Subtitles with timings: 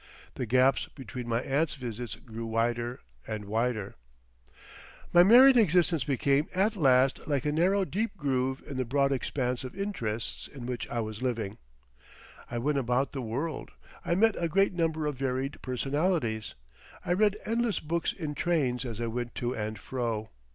[0.33, 3.93] The gaps between my aunt's visits grew wider and wider.
[5.13, 9.63] My married existence became at last like a narrow deep groove in the broad expanse
[9.63, 11.59] of interests in which I was living.
[12.49, 13.69] I went about the world;
[14.03, 16.55] I met a great number of varied personalities;
[17.05, 20.29] I read endless books in trains as I went to and fro.